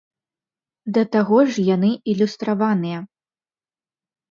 [0.95, 2.99] Да таго ж яны ілюстраваныя.